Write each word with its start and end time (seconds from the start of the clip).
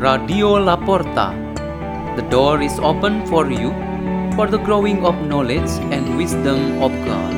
Radio 0.00 0.56
Laporta. 0.56 1.36
The 2.16 2.24
door 2.32 2.62
is 2.64 2.72
open 2.80 3.20
for 3.28 3.52
you 3.52 3.68
for 4.32 4.48
the 4.48 4.56
growing 4.56 5.04
of 5.04 5.12
knowledge 5.28 5.68
and 5.92 6.16
wisdom 6.16 6.80
of 6.80 6.88
God. 7.04 7.32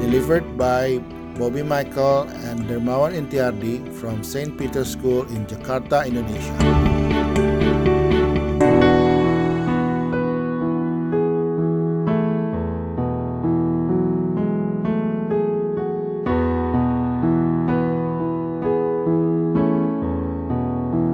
Delivered 0.00 0.56
by 0.56 0.96
Bobby 1.36 1.60
Michael 1.60 2.24
and 2.40 2.64
Dermawan 2.64 3.12
Intiardi 3.12 3.84
from 4.00 4.24
St. 4.24 4.56
Peter's 4.56 4.96
School 4.96 5.28
in 5.28 5.44
Jakarta, 5.44 6.08
Indonesia. 6.08 6.93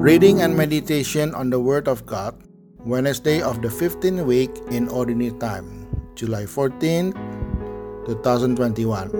Reading 0.01 0.41
and 0.41 0.57
meditation 0.57 1.37
on 1.37 1.53
the 1.53 1.61
Word 1.61 1.85
of 1.85 2.09
God, 2.09 2.33
Wednesday 2.89 3.45
of 3.45 3.61
the 3.61 3.69
15th 3.69 4.25
week 4.25 4.49
in 4.73 4.89
Ordinary 4.89 5.37
Time, 5.37 5.85
July 6.17 6.49
14, 6.49 7.13
2021. 8.09 9.13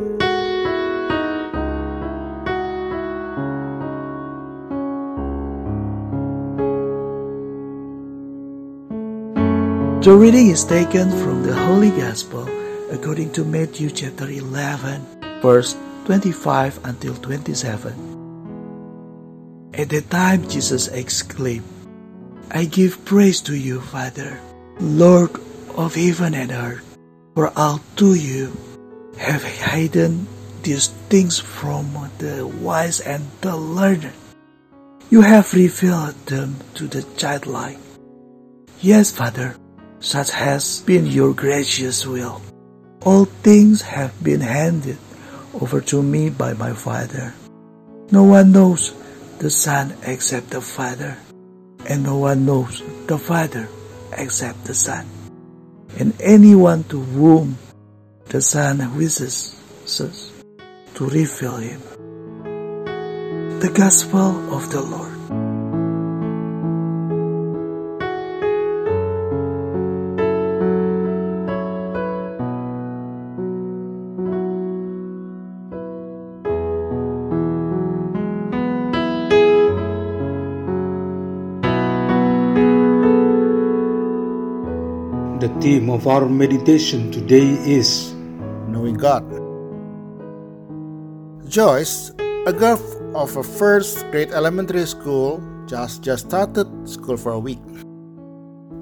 The 10.01 10.17
reading 10.17 10.49
is 10.49 10.65
taken 10.65 11.13
from 11.21 11.45
the 11.45 11.53
Holy 11.53 11.93
Gospel 11.93 12.49
according 12.89 13.37
to 13.37 13.45
Matthew 13.45 13.93
chapter 13.93 14.33
11, 14.33 15.45
verse 15.45 15.77
25 16.09 16.81
until 16.89 17.13
27. 17.21 18.10
At 19.73 19.91
that 19.91 20.11
time, 20.11 20.49
Jesus 20.49 20.89
exclaimed, 20.89 21.65
I 22.51 22.65
give 22.65 23.05
praise 23.05 23.41
to 23.43 23.55
you, 23.55 23.81
Father, 23.81 24.41
Lord 24.81 25.31
of 25.77 25.95
heaven 25.95 26.35
and 26.35 26.51
earth, 26.51 26.99
for 27.35 27.53
all 27.55 27.81
to 27.97 28.15
you 28.15 28.57
have 29.19 29.45
hidden 29.45 30.27
these 30.63 30.89
things 31.09 31.39
from 31.39 31.87
the 32.19 32.47
wise 32.47 33.01
and 33.01 33.25
the 33.41 33.57
learned. 33.57 34.13
You 35.11 35.23
have 35.23 35.55
revealed 35.55 36.15
them 36.27 36.57
to 36.75 36.87
the 36.87 37.03
childlike. 37.17 37.79
Yes, 38.81 39.11
Father, 39.11 39.57
such 40.01 40.31
has 40.31 40.83
been 40.83 41.07
your 41.07 41.33
gracious 41.33 42.07
will. 42.07 42.43
All 43.03 43.25
things 43.47 43.83
have 43.83 44.13
been 44.23 44.41
handed 44.41 44.99
over 45.55 45.81
to 45.93 46.03
me 46.03 46.31
by 46.31 46.55
my 46.55 46.73
Father. 46.73 47.35
No 48.11 48.25
one 48.25 48.53
knows 48.53 48.93
the 49.41 49.49
Son 49.49 49.97
except 50.05 50.51
the 50.51 50.61
Father, 50.61 51.17
and 51.89 52.05
no 52.05 52.19
one 52.19 52.45
knows 52.45 52.83
the 53.07 53.17
Father 53.17 53.69
except 54.13 54.65
the 54.67 54.75
Son, 54.75 55.09
and 55.99 56.13
anyone 56.21 56.85
to 56.85 57.01
whom 57.01 57.57
the 58.29 58.43
Son 58.43 58.77
wishes 58.99 59.57
to 59.89 61.09
reveal 61.09 61.57
him. 61.57 61.81
The 63.65 63.73
Gospel 63.73 64.37
of 64.53 64.71
the 64.71 64.83
Lord. 64.83 65.10
The 85.41 85.49
theme 85.57 85.89
of 85.89 86.05
our 86.05 86.29
meditation 86.29 87.09
today 87.09 87.57
is 87.65 88.13
Knowing 88.69 89.01
God. 89.01 89.25
Joyce, 91.49 92.13
a 92.45 92.53
girl 92.53 92.77
of 93.17 93.33
a 93.41 93.43
first 93.43 94.05
grade 94.13 94.37
elementary 94.37 94.85
school, 94.85 95.41
just 95.65 96.05
just 96.05 96.29
started 96.29 96.69
school 96.85 97.17
for 97.17 97.33
a 97.33 97.41
week. 97.41 97.65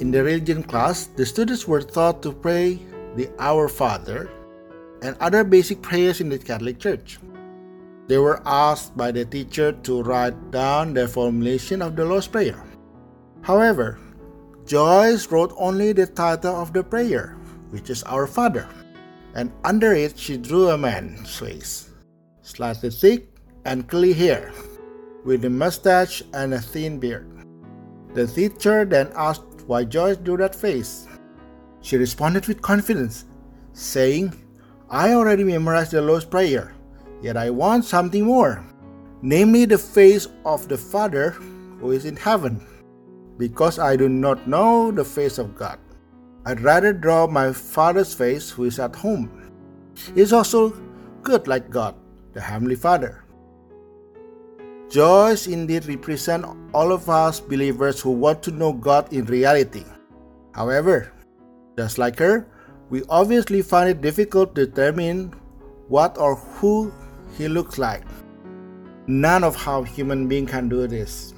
In 0.03 0.11
the 0.11 0.19
religion 0.19 0.67
class, 0.67 1.07
the 1.15 1.23
students 1.23 1.71
were 1.71 1.79
taught 1.79 2.27
to 2.27 2.35
pray 2.35 2.83
the 3.15 3.31
Our 3.39 3.71
Father 3.71 4.27
and 5.07 5.15
other 5.23 5.47
basic 5.47 5.79
prayers 5.79 6.19
in 6.19 6.27
the 6.27 6.43
Catholic 6.43 6.83
Church. 6.83 7.23
They 8.11 8.19
were 8.19 8.43
asked 8.43 8.99
by 8.99 9.15
the 9.15 9.23
teacher 9.23 9.79
to 9.87 10.03
write 10.03 10.35
down 10.51 10.91
the 10.91 11.07
formulation 11.07 11.87
of 11.87 11.95
the 11.95 12.03
Lord's 12.03 12.27
Prayer. 12.27 12.59
However, 13.47 14.03
Joyce 14.69 15.33
wrote 15.33 15.57
only 15.57 15.95
the 15.95 16.05
title 16.05 16.55
of 16.55 16.75
the 16.75 16.85
prayer, 16.85 17.41
which 17.71 17.89
is 17.89 18.03
Our 18.03 18.27
Father, 18.27 18.69
and 19.35 19.51
under 19.65 19.95
it 19.95 20.19
she 20.19 20.37
drew 20.37 20.69
a 20.69 20.77
man's 20.77 21.39
face, 21.41 21.89
slightly 22.43 22.91
thick 22.91 23.33
and 23.65 23.89
curly 23.89 24.13
hair, 24.13 24.53
with 25.25 25.47
a 25.47 25.49
mustache 25.49 26.21
and 26.35 26.53
a 26.53 26.61
thin 26.61 27.01
beard. 27.01 27.33
The 28.13 28.27
teacher 28.27 28.85
then 28.85 29.09
asked 29.17 29.65
why 29.65 29.85
Joyce 29.85 30.19
drew 30.19 30.37
that 30.37 30.55
face. 30.55 31.09
She 31.81 31.97
responded 31.97 32.45
with 32.45 32.61
confidence, 32.61 33.25
saying, 33.73 34.37
I 34.91 35.15
already 35.15 35.45
memorized 35.45 35.93
the 35.93 36.03
Lord's 36.03 36.27
Prayer, 36.27 36.75
yet 37.23 37.39
I 37.39 37.49
want 37.49 37.87
something 37.87 38.25
more, 38.25 38.63
namely 39.23 39.65
the 39.65 39.79
face 39.79 40.29
of 40.45 40.69
the 40.69 40.77
Father 40.77 41.31
who 41.81 41.93
is 41.93 42.05
in 42.05 42.17
heaven 42.17 42.61
because 43.39 43.79
I 43.79 43.97
do 43.97 44.09
not 44.09 44.47
know 44.47 44.91
the 44.91 45.05
face 45.05 45.39
of 45.39 45.57
God. 45.57 45.79
I'd 46.45 46.61
rather 46.61 46.93
draw 46.93 47.27
my 47.27 47.53
Father's 47.53 48.13
face 48.13 48.51
who 48.51 48.65
is 48.65 48.79
at 48.79 48.97
home. 48.97 49.31
He 50.15 50.21
is 50.21 50.33
also 50.33 50.71
good 51.23 51.47
like 51.47 51.71
God, 51.71 51.95
the 52.33 52.41
Heavenly 52.41 52.77
Father. 52.77 53.25
Joyce 54.89 55.47
indeed 55.47 55.87
represent 55.87 56.47
all 56.73 56.93
of 56.93 57.09
us 57.11 57.41
believers 57.41 58.01
who 58.01 58.11
want 58.11 58.43
to 58.45 58.51
know 58.51 58.73
God 58.73 59.13
in 59.13 59.27
reality. 59.27 59.85
However, 60.55 61.13
just 61.77 61.99
like 61.99 62.19
her, 62.19 62.49
we 62.89 63.03
obviously 63.09 63.61
find 63.61 63.91
it 63.91 64.01
difficult 64.01 64.55
to 64.55 64.67
determine 64.67 65.35
what 65.89 66.17
or 66.17 66.37
who 66.37 66.93
he 67.37 67.49
looks 67.49 67.77
like. 67.77 68.05
None 69.07 69.45
of 69.45 69.57
how 69.57 69.83
human 69.83 70.27
being 70.27 70.47
can 70.47 70.69
do 70.69 70.87
this. 70.87 71.35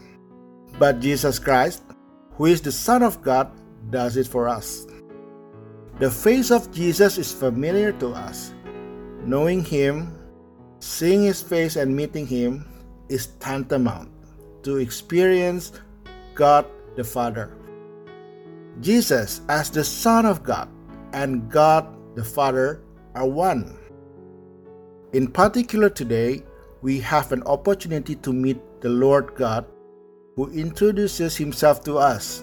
But 0.78 1.00
Jesus 1.00 1.38
Christ, 1.38 1.82
who 2.40 2.46
is 2.46 2.62
the 2.62 2.72
Son 2.72 3.02
of 3.02 3.20
God, 3.20 3.52
does 3.90 4.16
it 4.16 4.26
for 4.26 4.48
us. 4.48 4.86
The 5.98 6.10
face 6.10 6.50
of 6.50 6.72
Jesus 6.72 7.18
is 7.18 7.30
familiar 7.30 7.92
to 8.00 8.16
us. 8.16 8.54
Knowing 9.26 9.62
Him, 9.62 10.16
seeing 10.78 11.22
His 11.22 11.42
face, 11.42 11.76
and 11.76 11.94
meeting 11.94 12.26
Him 12.26 12.64
is 13.10 13.36
tantamount 13.44 14.08
to 14.62 14.78
experience 14.78 15.72
God 16.34 16.64
the 16.96 17.04
Father. 17.04 17.52
Jesus, 18.80 19.42
as 19.50 19.68
the 19.68 19.84
Son 19.84 20.24
of 20.24 20.42
God, 20.42 20.70
and 21.12 21.44
God 21.50 21.92
the 22.16 22.24
Father 22.24 22.80
are 23.14 23.28
one. 23.28 23.76
In 25.12 25.28
particular, 25.28 25.90
today, 25.90 26.42
we 26.80 27.00
have 27.00 27.32
an 27.32 27.42
opportunity 27.42 28.14
to 28.14 28.32
meet 28.32 28.56
the 28.80 28.88
Lord 28.88 29.34
God 29.34 29.66
who 30.40 30.48
introduces 30.52 31.36
himself 31.36 31.84
to 31.84 31.98
us. 31.98 32.42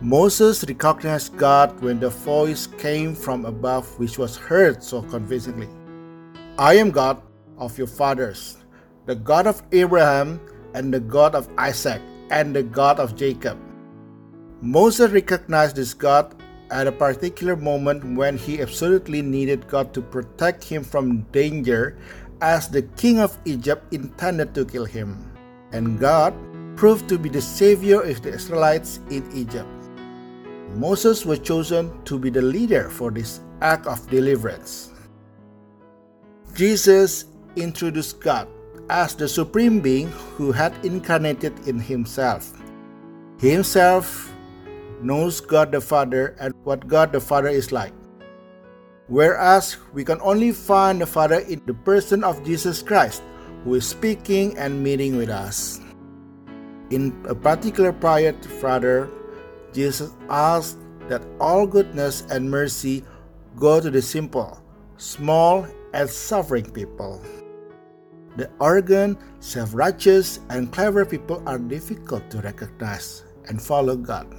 Moses 0.00 0.64
recognized 0.68 1.36
God 1.36 1.74
when 1.82 1.98
the 1.98 2.10
voice 2.10 2.68
came 2.78 3.12
from 3.12 3.44
above, 3.44 3.90
which 3.98 4.18
was 4.18 4.36
heard 4.36 4.80
so 4.80 5.02
convincingly 5.02 5.66
I 6.56 6.74
am 6.74 6.92
God 6.92 7.18
of 7.58 7.76
your 7.76 7.88
fathers, 7.88 8.58
the 9.06 9.16
God 9.16 9.48
of 9.48 9.64
Abraham, 9.72 10.38
and 10.74 10.94
the 10.94 11.00
God 11.00 11.34
of 11.34 11.50
Isaac, 11.58 12.00
and 12.30 12.54
the 12.54 12.62
God 12.62 13.00
of 13.00 13.16
Jacob. 13.16 13.58
Moses 14.60 15.10
recognized 15.10 15.74
this 15.74 15.92
God 15.92 16.38
at 16.70 16.86
a 16.86 16.92
particular 16.92 17.56
moment 17.56 18.16
when 18.16 18.38
he 18.38 18.62
absolutely 18.62 19.22
needed 19.22 19.66
God 19.66 19.92
to 19.94 20.00
protect 20.00 20.62
him 20.62 20.84
from 20.84 21.26
danger, 21.32 21.98
as 22.40 22.68
the 22.68 22.82
king 22.94 23.18
of 23.18 23.36
Egypt 23.44 23.92
intended 23.92 24.54
to 24.54 24.64
kill 24.64 24.84
him 24.84 25.34
and 25.74 25.98
God 25.98 26.32
proved 26.76 27.08
to 27.08 27.18
be 27.18 27.28
the 27.28 27.42
savior 27.42 28.00
of 28.00 28.22
the 28.22 28.34
Israelites 28.34 29.00
in 29.10 29.24
Egypt. 29.34 29.68
Moses 30.74 31.24
was 31.24 31.38
chosen 31.38 31.92
to 32.04 32.18
be 32.18 32.30
the 32.30 32.42
leader 32.42 32.90
for 32.90 33.10
this 33.10 33.40
act 33.60 33.86
of 33.86 34.02
deliverance. 34.10 34.90
Jesus 36.54 37.26
introduced 37.56 38.20
God 38.20 38.48
as 38.90 39.14
the 39.14 39.28
supreme 39.28 39.80
being 39.80 40.10
who 40.36 40.52
had 40.52 40.74
incarnated 40.84 41.54
in 41.66 41.78
himself. 41.78 42.52
He 43.40 43.50
himself 43.50 44.32
knows 45.00 45.40
God 45.40 45.72
the 45.72 45.80
Father 45.80 46.36
and 46.40 46.54
what 46.64 46.86
God 46.88 47.12
the 47.12 47.20
Father 47.20 47.48
is 47.48 47.72
like. 47.72 47.92
Whereas 49.06 49.76
we 49.92 50.02
can 50.04 50.20
only 50.22 50.50
find 50.52 51.00
the 51.00 51.06
Father 51.06 51.40
in 51.44 51.60
the 51.66 51.74
person 51.74 52.24
of 52.24 52.44
Jesus 52.44 52.82
Christ, 52.82 53.22
who 53.62 53.74
is 53.74 53.86
speaking 53.86 54.56
and 54.56 54.82
meeting 54.82 55.16
with 55.16 55.28
us. 55.28 55.83
In 56.94 57.10
a 57.26 57.34
particular 57.34 57.92
prayer 57.92 58.30
to 58.30 58.48
Father, 58.62 59.10
Jesus 59.72 60.12
asked 60.30 60.78
that 61.08 61.26
all 61.40 61.66
goodness 61.66 62.22
and 62.30 62.48
mercy 62.48 63.02
go 63.56 63.80
to 63.80 63.90
the 63.90 64.00
simple, 64.00 64.62
small, 64.96 65.66
and 65.92 66.08
suffering 66.08 66.70
people. 66.70 67.20
The 68.36 68.48
arrogant, 68.62 69.18
self 69.40 69.74
righteous, 69.74 70.38
and 70.50 70.70
clever 70.70 71.04
people 71.04 71.42
are 71.46 71.58
difficult 71.58 72.30
to 72.30 72.38
recognize 72.38 73.24
and 73.48 73.60
follow 73.60 73.96
God. 73.96 74.30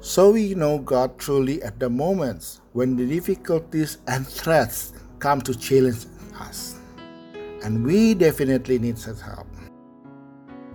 So 0.00 0.30
we 0.30 0.54
know 0.54 0.78
God 0.78 1.18
truly 1.18 1.62
at 1.62 1.78
the 1.78 1.90
moments 1.90 2.62
when 2.72 2.96
the 2.96 3.04
difficulties 3.04 3.98
and 4.08 4.26
threats 4.26 4.94
come 5.18 5.42
to 5.42 5.52
challenge 5.52 6.06
us. 6.40 6.80
And 7.62 7.84
we 7.84 8.14
definitely 8.14 8.78
need 8.78 8.96
such 8.96 9.20
help. 9.20 9.49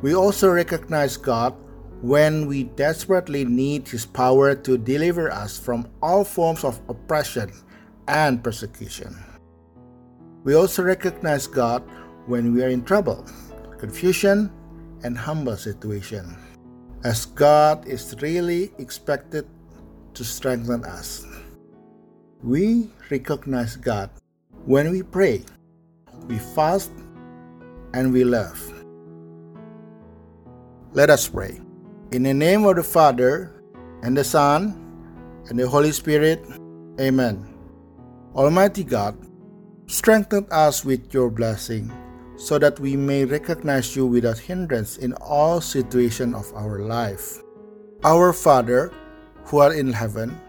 We 0.06 0.14
also 0.14 0.54
recognize 0.54 1.18
God 1.18 1.58
when 2.06 2.46
we 2.46 2.70
desperately 2.78 3.44
need 3.44 3.90
His 3.90 4.06
power 4.06 4.54
to 4.54 4.78
deliver 4.78 5.34
us 5.34 5.58
from 5.58 5.90
all 5.98 6.24
forms 6.24 6.64
of 6.64 6.78
oppression 6.90 7.50
and 8.08 8.38
persecution. 8.44 9.18
We 10.44 10.54
also 10.54 10.84
recognize 10.84 11.48
God 11.48 11.82
when 12.30 12.54
we 12.54 12.62
are 12.62 12.70
in 12.70 12.86
trouble, 12.86 13.26
confusion, 13.80 14.54
and 15.02 15.18
humble 15.18 15.58
situation, 15.58 16.38
as 17.04 17.26
God 17.26 17.88
is 17.88 18.14
really 18.22 18.78
expected 18.78 19.50
to 20.14 20.24
strengthen 20.24 20.86
us. 20.86 21.26
We 22.44 22.94
recognize 23.10 23.76
God 23.76 24.12
when 24.70 24.92
we 24.92 25.02
pray, 25.02 25.42
we 26.28 26.38
fast, 26.54 26.94
and 27.98 28.14
we 28.14 28.24
love. 28.24 28.75
Let 30.96 31.12
us 31.12 31.28
pray. 31.28 31.60
In 32.16 32.24
the 32.24 32.32
name 32.32 32.64
of 32.64 32.80
the 32.80 32.84
Father, 32.88 33.52
and 34.00 34.16
the 34.16 34.24
Son, 34.24 34.80
and 35.52 35.60
the 35.60 35.68
Holy 35.68 35.92
Spirit, 35.92 36.40
Amen. 36.96 37.44
Almighty 38.32 38.88
God, 38.88 39.20
strengthen 39.92 40.48
us 40.56 40.88
with 40.88 41.12
your 41.12 41.28
blessing, 41.28 41.92
so 42.40 42.56
that 42.64 42.80
we 42.80 42.96
may 42.96 43.28
recognize 43.28 43.92
you 43.92 44.08
without 44.08 44.40
hindrance 44.40 44.96
in 44.96 45.12
all 45.20 45.60
situations 45.60 46.32
of 46.32 46.48
our 46.56 46.80
life. 46.80 47.44
Our 48.08 48.32
Father, 48.32 48.96
who 49.52 49.60
art 49.60 49.76
in 49.76 49.92
heaven, 49.92 50.40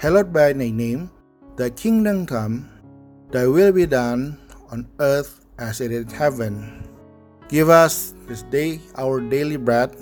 hallowed 0.00 0.32
be 0.32 0.40
thy 0.56 0.72
name, 0.72 1.12
thy 1.60 1.68
kingdom 1.68 2.24
come, 2.24 2.72
thy 3.28 3.44
will 3.44 3.68
be 3.70 3.84
done 3.84 4.40
on 4.72 4.88
earth 4.98 5.44
as 5.60 5.84
it 5.84 5.92
is 5.92 6.08
in 6.08 6.16
heaven. 6.16 6.88
Give 7.48 7.68
us 7.68 8.14
this 8.26 8.42
day 8.42 8.80
our 8.96 9.20
daily 9.20 9.56
bread 9.56 9.92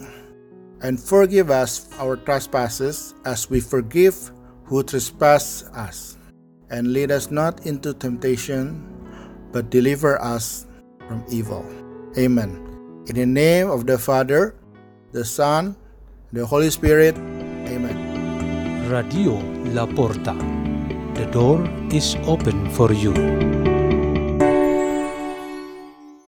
and 0.82 0.98
forgive 0.98 1.50
us 1.50 1.90
our 1.98 2.16
trespasses 2.16 3.14
as 3.24 3.50
we 3.50 3.60
forgive 3.60 4.30
who 4.64 4.82
trespass 4.82 5.64
us. 5.74 6.16
And 6.70 6.92
lead 6.92 7.10
us 7.10 7.30
not 7.30 7.66
into 7.66 7.92
temptation, 7.92 8.80
but 9.52 9.70
deliver 9.70 10.20
us 10.22 10.66
from 11.06 11.24
evil. 11.28 11.66
Amen. 12.16 12.56
In 13.06 13.14
the 13.16 13.26
name 13.26 13.68
of 13.68 13.86
the 13.86 13.98
Father, 13.98 14.54
the 15.12 15.24
Son, 15.24 15.76
the 16.32 16.46
Holy 16.46 16.70
Spirit. 16.70 17.18
Amen. 17.68 18.88
Radio 18.88 19.36
La 19.74 19.84
Porta. 19.84 20.32
The 21.14 21.26
door 21.30 21.68
is 21.92 22.16
open 22.24 22.70
for 22.70 22.92
you. 22.92 23.51